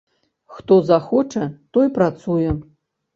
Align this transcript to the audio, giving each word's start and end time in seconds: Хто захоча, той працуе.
Хто 0.53 0.77
захоча, 0.91 1.43
той 1.77 1.91
працуе. 1.99 2.55